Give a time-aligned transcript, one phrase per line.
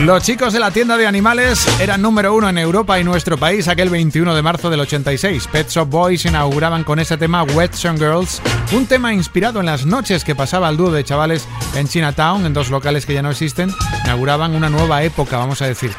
[0.00, 3.68] Los chicos de la tienda de animales eran número uno en Europa y nuestro país
[3.68, 5.46] aquel 21 de marzo del 86.
[5.46, 8.42] Pet Shop Boys inauguraban con ese tema Song Girls,
[8.72, 12.52] un tema inspirado en las noches que pasaba el dúo de chavales en Chinatown, en
[12.52, 13.70] dos locales que ya no existen,
[14.12, 15.90] inauguraban una nueva época, vamos a decir.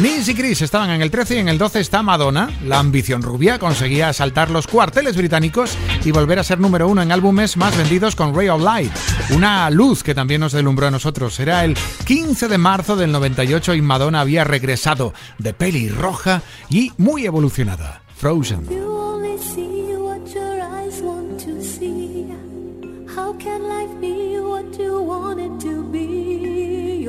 [0.00, 2.48] Nins y Chris estaban en el 13 y en el 12 está Madonna.
[2.64, 7.12] La ambición rubia conseguía asaltar los cuarteles británicos y volver a ser número uno en
[7.12, 8.90] álbumes más vendidos con Ray of Light.
[9.34, 11.38] Una luz que también nos delumbró a nosotros.
[11.40, 11.76] Era el
[12.06, 18.00] 15 de marzo del 98 y Madonna había regresado de peli roja y muy evolucionada.
[18.16, 18.87] Frozen.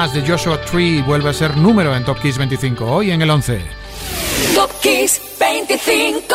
[0.00, 3.28] Más, de Joshua Tree vuelve a ser número en Top Kiss 25, hoy en el
[3.28, 3.60] 11.
[4.54, 6.34] Top Kiss 25.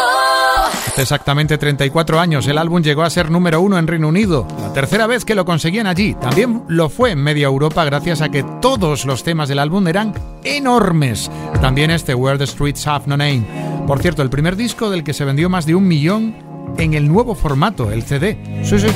[0.88, 4.72] Hace exactamente 34 años el álbum llegó a ser número uno en Reino Unido, la
[4.72, 6.14] tercera vez que lo conseguían allí.
[6.14, 10.14] También lo fue en media Europa gracias a que todos los temas del álbum eran
[10.44, 11.32] enormes.
[11.60, 13.48] También este Where the Streets Have No Name.
[13.88, 16.36] Por cierto, el primer disco del que se vendió más de un millón
[16.78, 18.38] en el nuevo formato, el CD.
[18.64, 18.88] Sí, sí.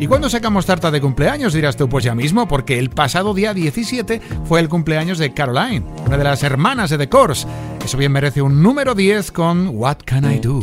[0.00, 1.52] ¿Y cuándo sacamos tarta de cumpleaños?
[1.52, 5.84] Dirás tú, pues ya mismo, porque el pasado día 17 fue el cumpleaños de Caroline,
[6.06, 7.46] una de las hermanas de The Course.
[7.84, 10.60] Eso bien merece un número 10 con What Can I Do?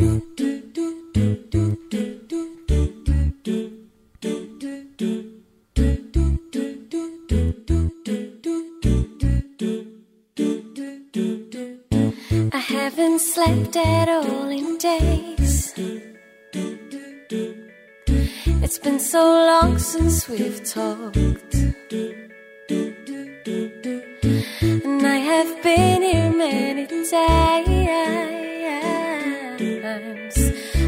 [12.50, 16.07] I haven't slept at all in days.
[17.30, 21.54] It's been so long since we've talked.
[24.62, 27.12] And I have been here many times.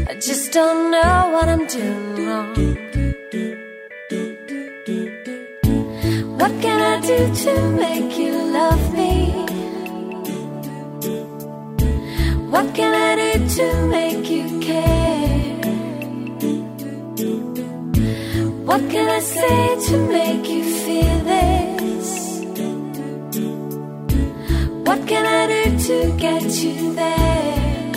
[0.07, 2.55] I just don't know what I'm doing wrong.
[6.39, 9.31] What can I do to make you love me?
[12.49, 15.20] What can I do to make you care?
[18.71, 22.09] What can I say to make you feel this?
[24.87, 27.91] What can I do to get you there?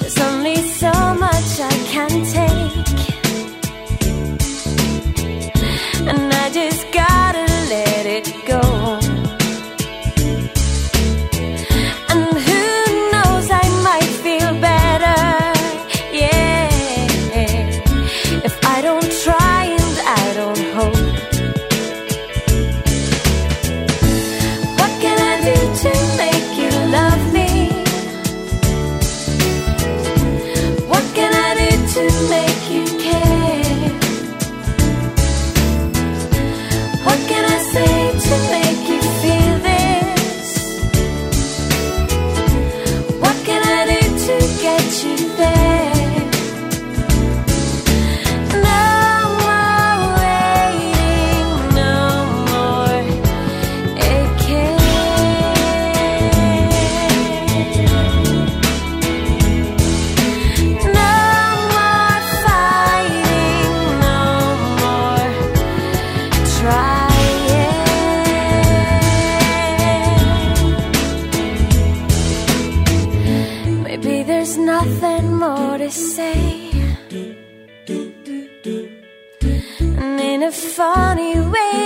[0.00, 2.55] There's only so much I can take,
[74.56, 76.70] there's nothing more to say.
[79.80, 81.85] And in a funny way,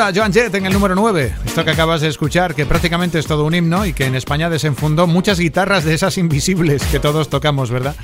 [0.00, 1.34] Duda, Joan Jett en el número 9.
[1.44, 4.48] Esto que acabas de escuchar, que prácticamente es todo un himno y que en España
[4.48, 7.94] desenfundó muchas guitarras de esas invisibles que todos tocamos, ¿verdad?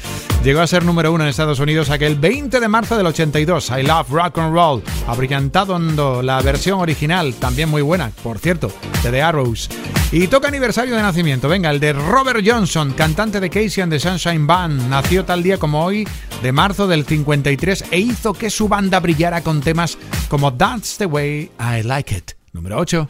[0.44, 3.70] Llegó a ser número 1 en Estados Unidos aquel 20 de marzo del 82.
[3.70, 4.82] I love rock and roll.
[5.06, 9.68] Abrillantando la versión original, también muy buena, por cierto, de The Arrows.
[10.12, 13.98] Y toca aniversario de nacimiento, venga, el de Robert Johnson, cantante de Casey and the
[13.98, 14.88] Sunshine Band.
[14.88, 16.06] Nació tal día como hoy,
[16.42, 21.06] de marzo del 53, e hizo que su banda brillara con temas como That's the
[21.06, 23.08] Way I Like It, número 8.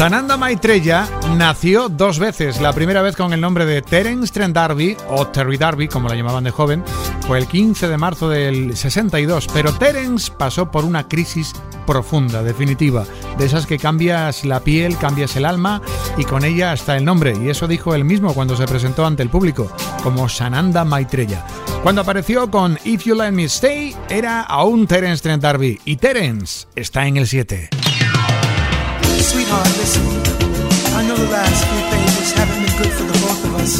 [0.00, 2.58] Sananda Maitreya nació dos veces.
[2.58, 6.14] La primera vez con el nombre de Terence Trent D'Arby, o Terry Darby, como la
[6.14, 6.82] llamaban de joven,
[7.26, 9.48] fue el 15 de marzo del 62.
[9.52, 11.52] Pero Terence pasó por una crisis
[11.86, 13.04] profunda, definitiva,
[13.36, 15.82] de esas que cambias la piel, cambias el alma
[16.16, 17.36] y con ella hasta el nombre.
[17.36, 19.70] Y eso dijo él mismo cuando se presentó ante el público,
[20.02, 21.44] como Sananda Maitreya.
[21.82, 25.78] Cuando apareció con If You Let Me Stay, era aún Terence Trent D'Arby.
[25.84, 27.79] Y Terence está en el 7.
[29.30, 30.02] Sweetheart, listen.
[30.98, 33.78] I know the last few pages haven't been good for the both of us,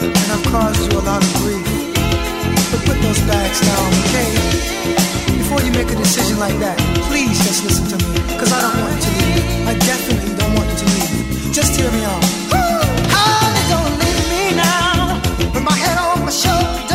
[0.00, 1.68] and I've caused you a lot of grief.
[2.72, 4.32] But put those bags down, okay?
[5.36, 6.80] Before you make a decision like that,
[7.12, 9.68] please just listen to me, because I don't want you to leave.
[9.68, 11.52] I definitely don't want you to leave.
[11.52, 12.24] Just hear me out.
[13.12, 15.20] Honey, don't leave me now,
[15.52, 16.85] with my head on my shoulder.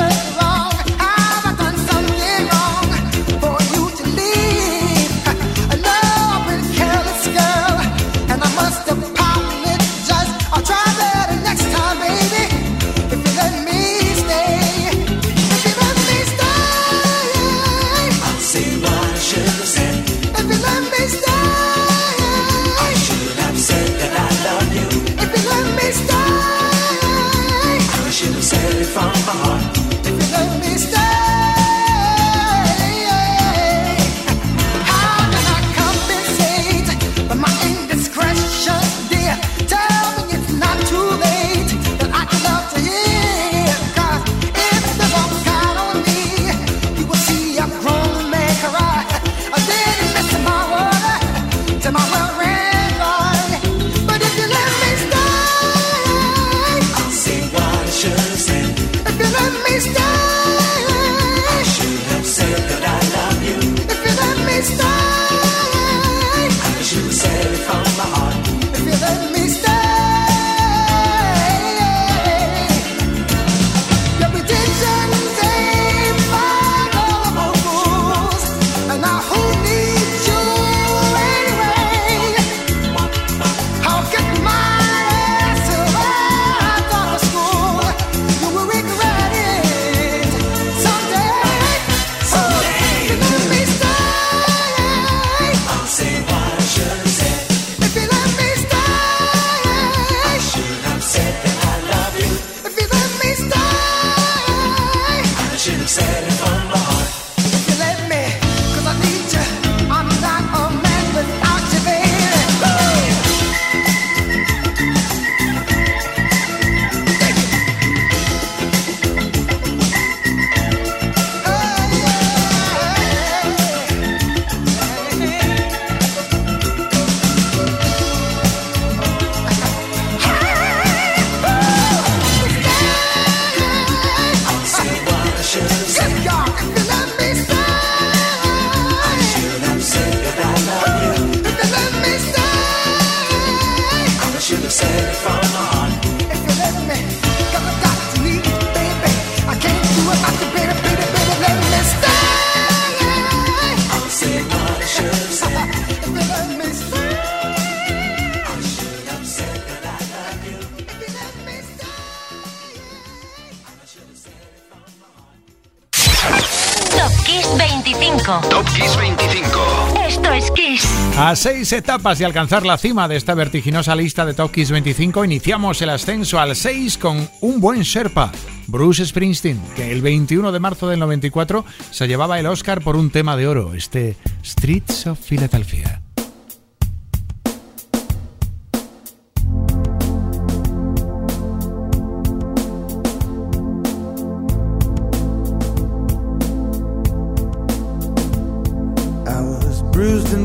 [171.23, 175.23] A seis etapas y alcanzar la cima de esta vertiginosa lista de Top Kiss 25,
[175.23, 178.31] iniciamos el ascenso al 6 con un buen Sherpa,
[178.65, 183.11] Bruce Springsteen, que el 21 de marzo del 94 se llevaba el Oscar por un
[183.11, 186.01] tema de oro, este Streets of Philadelphia.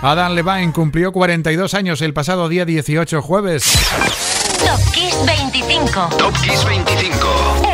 [0.00, 3.64] Adam Levine cumplió 42 años el pasado día 18 jueves.
[4.64, 6.08] Top Kiss 25.
[6.16, 7.16] Top Kiss 25.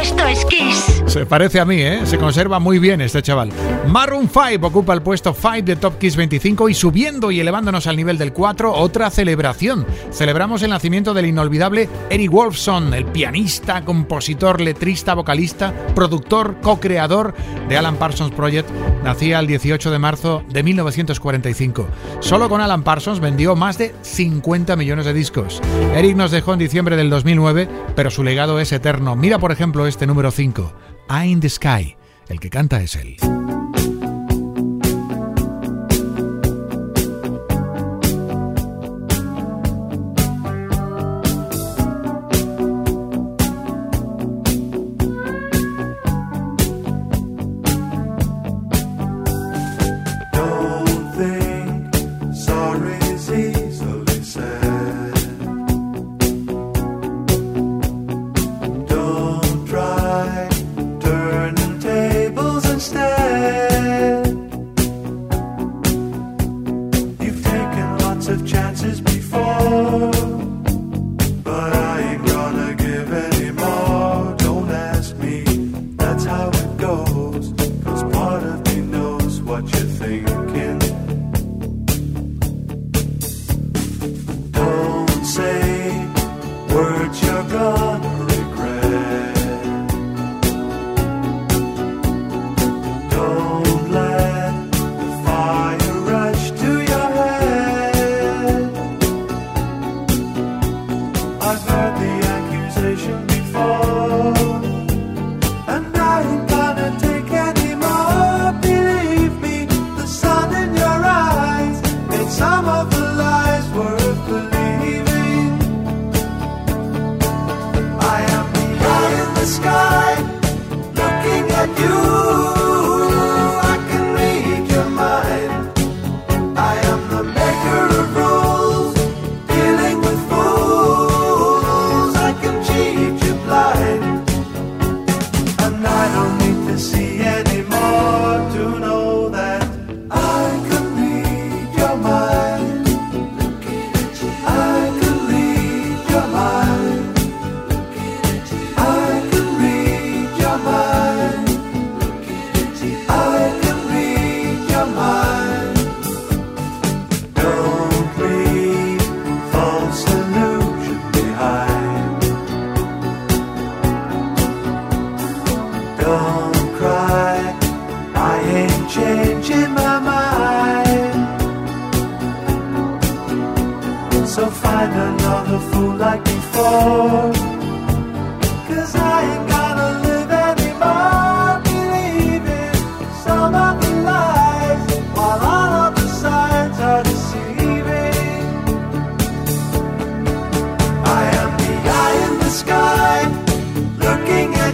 [0.01, 0.94] Esto es Kiss.
[1.15, 2.01] Se parece a mí, ¿eh?
[2.07, 3.51] Se conserva muy bien este chaval.
[3.87, 7.97] Maroon 5 ocupa el puesto 5 de Top Kiss 25 y subiendo y elevándonos al
[7.97, 9.87] nivel del 4, otra celebración.
[10.11, 17.33] Celebramos el nacimiento del inolvidable Eric Wolfson, el pianista, compositor, letrista, vocalista, productor, co-creador
[17.69, 18.69] de Alan Parsons Project.
[19.05, 21.87] Nacía el 18 de marzo de 1945.
[22.19, 25.63] Solo con Alan Parsons vendió más de 50 millones de discos.
[25.95, 29.15] Eric nos dejó en diciembre del 2009, pero su legado es eterno.
[29.15, 30.73] Mira, por ejemplo, este número 5,
[31.09, 31.97] Eye in the Sky.
[32.29, 33.34] El que canta es él.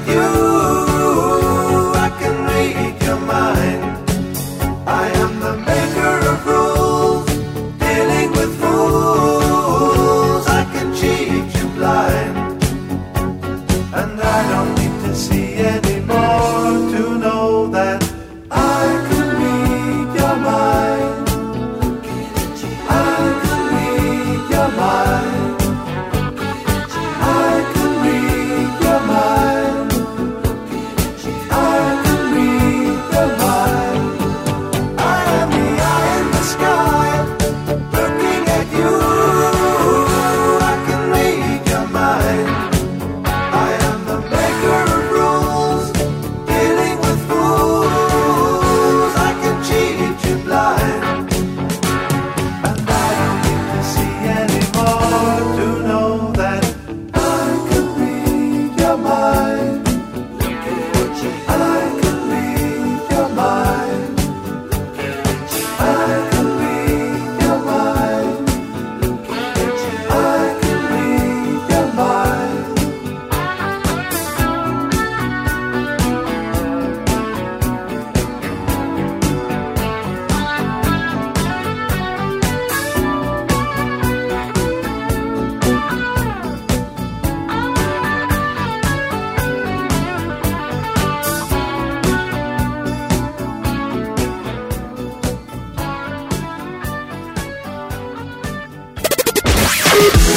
[0.01, 0.70] with you.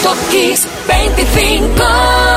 [0.03, 2.32] Top Kiss 25.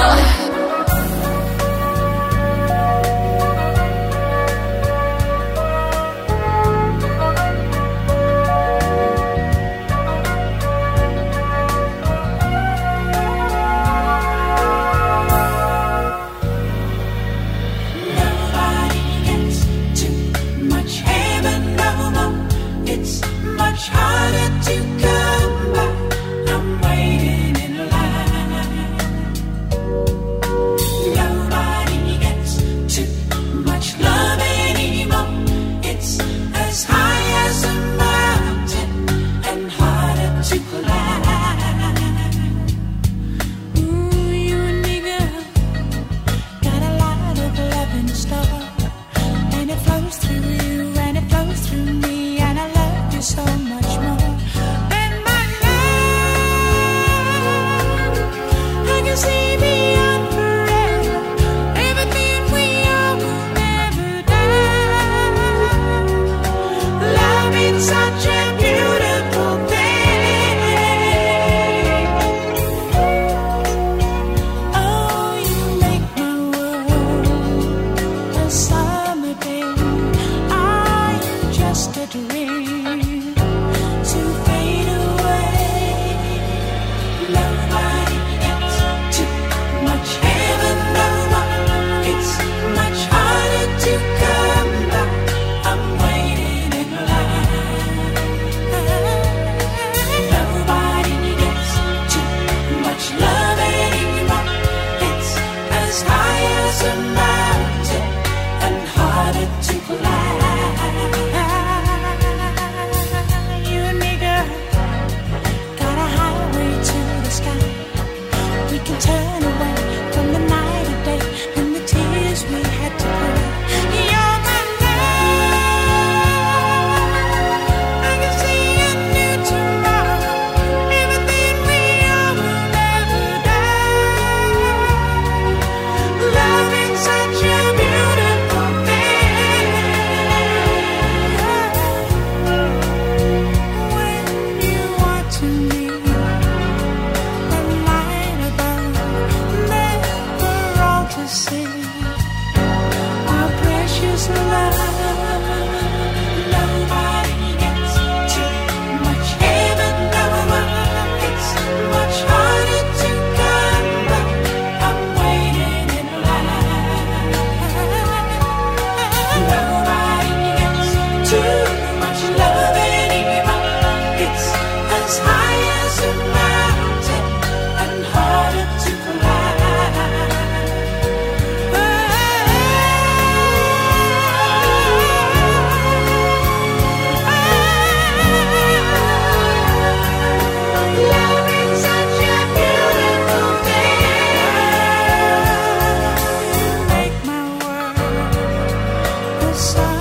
[199.56, 199.95] Top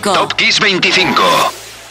[0.00, 0.12] 25.
[0.12, 1.22] Top Kiss 25.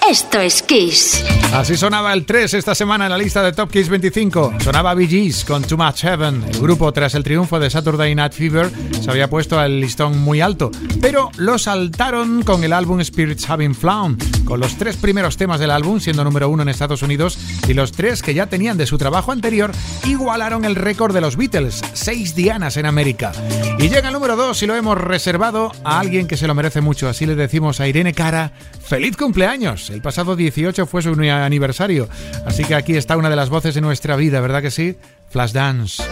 [0.09, 1.23] Esto es Kiss.
[1.53, 4.55] Así sonaba el 3 esta semana en la lista de Top Kiss 25.
[4.63, 6.43] Sonaba Bee Gees con Too Much Heaven.
[6.51, 10.41] El grupo, tras el triunfo de Saturday Night Fever, se había puesto al listón muy
[10.41, 14.17] alto, pero lo saltaron con el álbum Spirits Having Flown,
[14.49, 17.37] con los tres primeros temas del álbum siendo número uno en Estados Unidos
[17.67, 19.71] y los tres que ya tenían de su trabajo anterior
[20.05, 23.31] igualaron el récord de los Beatles, seis dianas en América.
[23.77, 26.81] Y llega el número 2 y lo hemos reservado a alguien que se lo merece
[26.81, 28.51] mucho, así le decimos a Irene Cara,
[28.83, 29.91] feliz cumpleaños.
[29.91, 32.09] El pasado 18 fue su aniversario.
[32.45, 34.97] Así que aquí está una de las voces de nuestra vida, ¿verdad que sí?
[35.29, 36.03] Flashdance.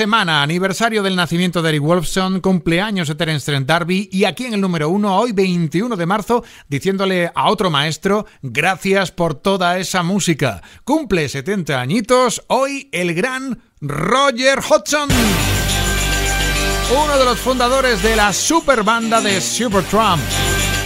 [0.00, 4.54] Semana, aniversario del nacimiento de Eric Wolfson, cumpleaños de Terence Trent D'Arby y aquí en
[4.54, 10.02] el número uno, hoy 21 de marzo, diciéndole a otro maestro, gracias por toda esa
[10.02, 10.62] música.
[10.84, 15.10] Cumple 70 añitos, hoy el gran Roger Hodgson.
[17.04, 20.22] Uno de los fundadores de la super banda de Supertramp.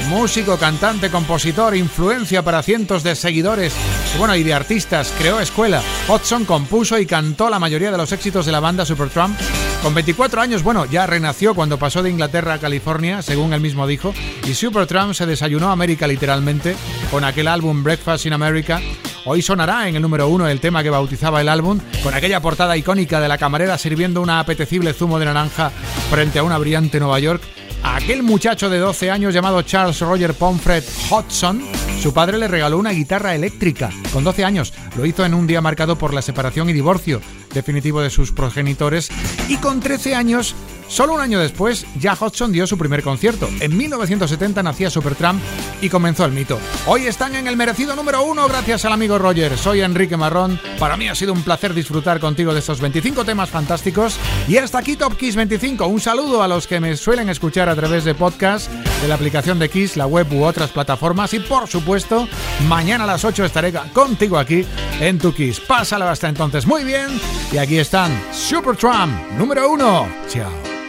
[0.09, 3.74] Músico, cantante, compositor, influencia para cientos de seguidores
[4.18, 5.82] bueno, y de artistas, creó escuela.
[6.09, 9.36] Hodgson compuso y cantó la mayoría de los éxitos de la banda Supertramp
[9.82, 13.86] Con 24 años, bueno, ya renació cuando pasó de Inglaterra a California, según él mismo
[13.86, 14.14] dijo,
[14.46, 16.76] y Supertramp se desayunó América literalmente
[17.11, 18.80] con aquel álbum Breakfast in America.
[19.26, 22.76] Hoy sonará en el número uno el tema que bautizaba el álbum, con aquella portada
[22.76, 25.70] icónica de la camarera sirviendo una apetecible zumo de naranja
[26.11, 27.42] frente a una brillante Nueva York.
[27.85, 31.62] Aquel muchacho de 12 años llamado Charles Roger Pomfret Hodgson
[32.05, 34.74] su padre le regaló una guitarra eléctrica con 12 años.
[34.95, 37.22] Lo hizo en un día marcado por la separación y divorcio
[37.55, 39.11] definitivo de sus progenitores.
[39.49, 40.55] Y con 13 años
[40.95, 43.49] Solo un año después, ya Hodgson dio su primer concierto.
[43.59, 45.42] En 1970 nacía Supertramp
[45.82, 46.61] y comenzó el mito.
[46.86, 49.59] Hoy están en el merecido número uno gracias al amigo Roger.
[49.59, 50.61] Soy Enrique Marrón.
[50.78, 54.20] Para mí ha sido un placer disfrutar contigo de estos 25 temas fantásticos.
[54.47, 55.84] Y hasta aquí Top Kiss 25.
[55.84, 59.59] Un saludo a los que me suelen escuchar a través de podcast, de la aplicación
[59.59, 61.34] de Kiss, la web u otras plataformas.
[61.34, 62.28] Y por supuesto,
[62.68, 64.64] mañana a las 8 estaré contigo aquí
[65.01, 65.59] en tu Kiss.
[65.59, 67.09] Pásalo hasta entonces muy bien.
[67.51, 70.07] Y aquí están Supertramp número uno.
[70.28, 70.84] Chao.